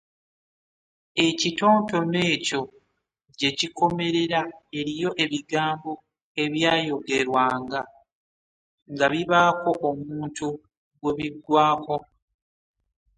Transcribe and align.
Ekitontome 1.27 2.19
ekyo 2.35 2.61
gye 3.37 3.49
kikomerera 3.59 4.41
eriyo 4.79 5.09
ebigambo 5.23 5.91
ebyayogerwanga 6.43 7.81
nga 8.91 9.05
bibaako 9.11 9.69
omuntu 9.89 10.47
gwe 11.01 11.11
bigwako. 11.17 11.95